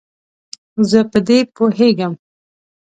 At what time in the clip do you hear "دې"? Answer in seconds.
1.27-1.39